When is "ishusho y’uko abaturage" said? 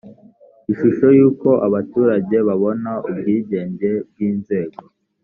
0.71-2.35